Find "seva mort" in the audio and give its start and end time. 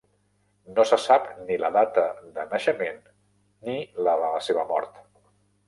4.51-5.01